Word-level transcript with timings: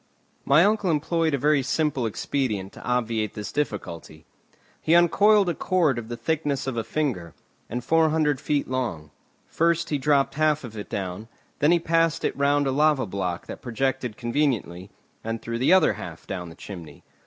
My 0.45 0.65
uncle 0.65 0.89
employed 0.89 1.35
a 1.35 1.37
very 1.37 1.61
simple 1.61 2.07
expedient 2.07 2.73
to 2.73 2.83
obviate 2.83 3.35
this 3.35 3.51
difficulty. 3.51 4.25
He 4.81 4.95
uncoiled 4.95 5.47
a 5.47 5.53
cord 5.53 5.99
of 5.99 6.07
the 6.09 6.17
thickness 6.17 6.65
of 6.65 6.75
a 6.75 6.83
finger, 6.83 7.35
and 7.69 7.83
four 7.83 8.09
hundred 8.09 8.41
feet 8.41 8.67
long; 8.67 9.11
first 9.45 9.91
he 9.91 9.99
dropped 9.99 10.33
half 10.33 10.63
of 10.63 10.75
it 10.75 10.89
down, 10.89 11.27
then 11.59 11.71
he 11.71 11.77
passed 11.79 12.25
it 12.25 12.35
round 12.35 12.65
a 12.65 12.71
lava 12.71 13.05
block 13.05 13.45
that 13.45 13.61
projected 13.61 14.17
conveniently, 14.17 14.89
and 15.23 15.39
threw 15.39 15.59
the 15.59 15.71
other 15.71 15.93
half 15.93 16.25
down 16.25 16.49
the 16.49 16.55
chimney. 16.55 17.03